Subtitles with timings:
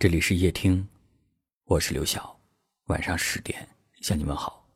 [0.00, 0.88] 这里是夜听，
[1.66, 2.34] 我是刘晓。
[2.86, 3.68] 晚上十点
[4.00, 4.66] 向你们好。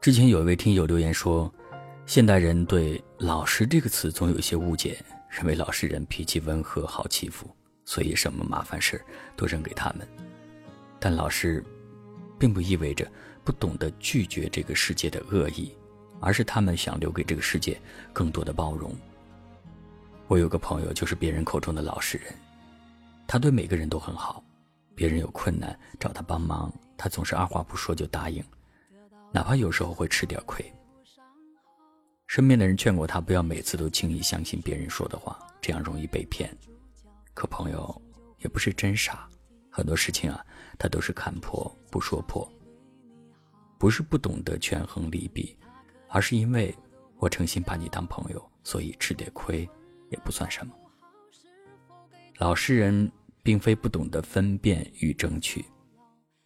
[0.00, 1.48] 之前有一位听友留言说，
[2.04, 5.00] 现代人对“老实”这个词总有一些误解，
[5.30, 7.48] 认为老实人脾气温和、好欺负，
[7.84, 9.00] 所以什么麻烦事
[9.36, 10.04] 都扔给他们。
[10.98, 11.64] 但老实，
[12.40, 13.08] 并不意味着
[13.44, 15.72] 不懂得拒绝这个世界的恶意。
[16.22, 17.78] 而是他们想留给这个世界
[18.12, 18.94] 更多的包容。
[20.28, 22.32] 我有个朋友，就是别人口中的老实人，
[23.26, 24.42] 他对每个人都很好，
[24.94, 28.42] 别人有困难找他帮忙，他总是二话不说就答应，
[29.32, 30.64] 哪怕有时候会吃点亏。
[32.28, 36.56] 身边的人劝过他不要每次都轻易相信别人说的话，这样容易被骗。
[37.34, 38.02] 可朋友
[38.38, 39.28] 也不是真傻，
[39.68, 40.42] 很多事情啊，
[40.78, 42.50] 他都是看破不说破，
[43.76, 45.54] 不是不懂得权衡利弊。
[46.12, 46.72] 而是因为
[47.16, 49.68] 我诚心把你当朋友，所以吃点亏
[50.10, 50.74] 也不算什么。
[52.36, 53.10] 老实人
[53.42, 55.64] 并非不懂得分辨与争取，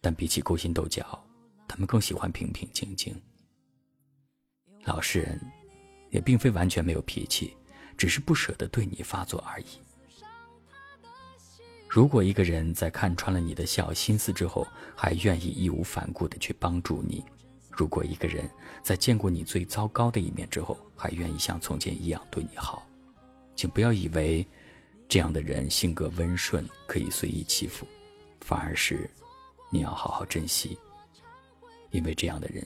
[0.01, 1.05] 但比起勾心斗角，
[1.67, 3.13] 他们更喜欢平平静静。
[4.85, 5.39] 老实人
[6.11, 7.55] 也并非完全没有脾气，
[7.97, 9.65] 只是不舍得对你发作而已。
[11.89, 14.65] 如果一个人在看穿了你的小心思之后，
[14.95, 17.23] 还愿意义无反顾地去帮助你，
[17.77, 18.49] 如果一个人
[18.81, 22.83] 在见过你最糟糕的一面之后，还愿意像从前一样对你好，
[23.55, 24.45] 请不要以为
[25.07, 27.85] 这样的人性格温顺，可以随意欺负，
[28.41, 29.07] 反而是
[29.71, 30.75] 你要好好珍惜，
[31.91, 32.65] 因为这样的人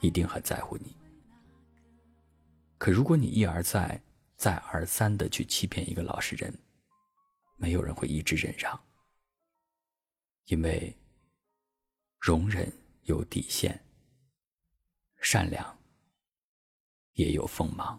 [0.00, 0.96] 一定很在乎你。
[2.76, 4.02] 可如果你一而再、
[4.36, 6.52] 再而三的去欺骗一个老实人，
[7.56, 8.76] 没有人会一直忍让，
[10.46, 10.92] 因为
[12.18, 12.70] 容忍
[13.04, 13.80] 有底线。
[15.22, 15.78] 善良
[17.14, 17.98] 也有锋芒。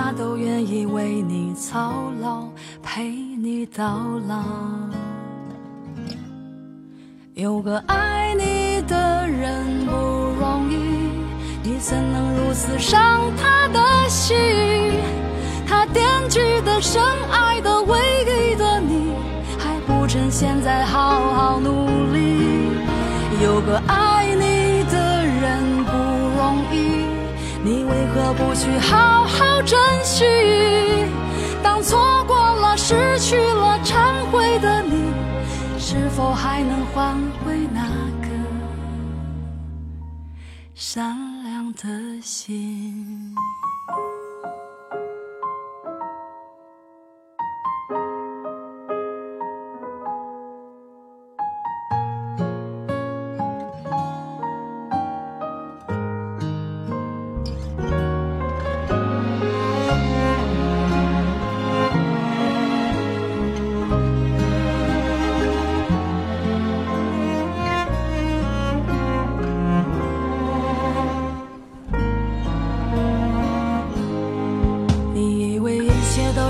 [0.00, 2.46] 他都愿意为你操劳，
[2.84, 4.44] 陪你到老。
[7.34, 9.92] 有个爱你的人不
[10.38, 10.76] 容易，
[11.64, 14.36] 你怎能如此伤他的心？
[15.66, 19.14] 他惦记的、深爱的、唯一的你，
[19.58, 22.70] 还不趁现在好好努力。
[23.42, 25.90] 有个爱你的人不
[26.38, 27.07] 容易。
[27.64, 30.24] 你为何不去好好珍惜？
[31.62, 35.12] 当错过了、失去了、忏悔的你，
[35.78, 37.82] 是否还能换回那
[38.22, 38.28] 颗
[40.74, 43.34] 善良的心？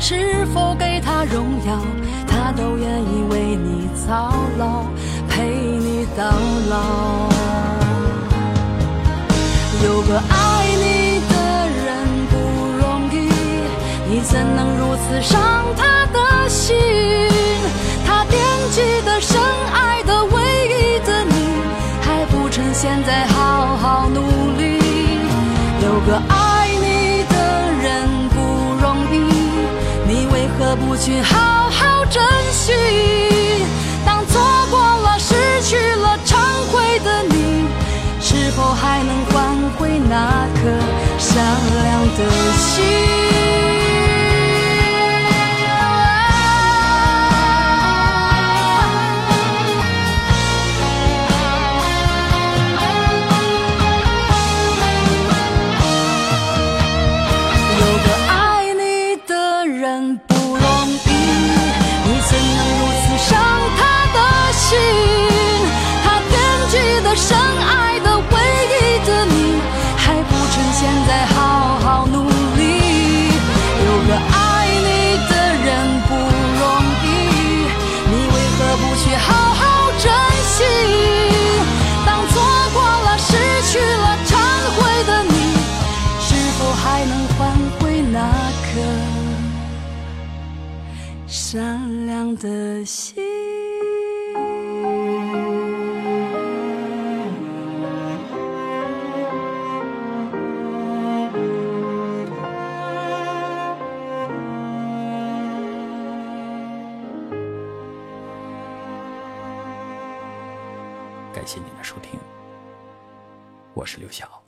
[0.00, 1.78] 是否给他荣耀。
[2.26, 4.84] 他都愿意为你操劳，
[5.28, 6.24] 陪你到
[6.70, 7.28] 老。
[9.84, 11.34] 有个爱你的
[11.84, 11.86] 人
[12.30, 12.34] 不
[12.78, 12.82] 容
[13.12, 13.30] 易，
[14.08, 15.38] 你怎能如此伤
[15.76, 17.29] 他的心？
[31.00, 32.74] 去好好珍惜。
[34.04, 34.38] 当错
[34.70, 36.36] 过了、失去了、忏
[36.70, 37.64] 悔的你，
[38.20, 40.68] 是否还能换回那颗
[41.18, 41.42] 善
[41.82, 43.19] 良的心？
[92.80, 92.86] 感
[111.46, 112.18] 谢您的收听，
[113.74, 114.39] 我是刘晓。